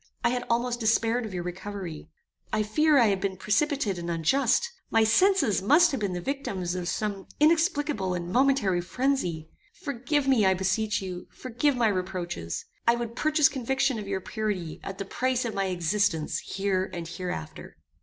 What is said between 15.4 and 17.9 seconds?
of my existence here and hereafter."